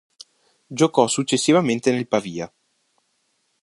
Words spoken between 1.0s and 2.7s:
successivamente nel Pavia.